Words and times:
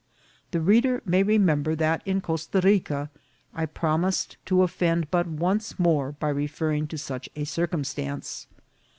The 0.49 0.61
reader 0.61 1.03
may 1.05 1.21
re 1.21 1.37
member 1.37 1.75
that 1.75 2.01
in 2.07 2.21
Costa 2.21 2.59
Rica 2.59 3.11
I 3.53 3.67
promised 3.67 4.37
to 4.47 4.63
offend 4.63 5.11
but 5.11 5.27
once 5.27 5.77
more 5.77 6.13
by 6.13 6.29
referring 6.29 6.87
to 6.87 6.97
such 6.97 7.29
a 7.35 7.43
circumstance. 7.43 8.47